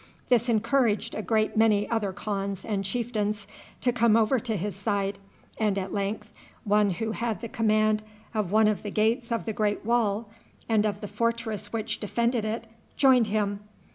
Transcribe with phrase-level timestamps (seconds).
[0.29, 3.45] This encouraged a great many other khans and chieftains
[3.81, 5.19] to come over to his side;
[5.59, 6.31] and at length
[6.63, 8.01] one who had the command
[8.33, 10.27] of one of the gates of the great wall,
[10.67, 12.65] and of the fortress which defended it,
[12.97, 13.59] joined him.